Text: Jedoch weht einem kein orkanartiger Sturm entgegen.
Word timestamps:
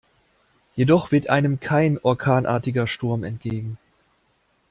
Jedoch 0.73 1.11
weht 1.11 1.29
einem 1.29 1.59
kein 1.59 1.99
orkanartiger 1.99 2.87
Sturm 2.87 3.23
entgegen. 3.23 3.77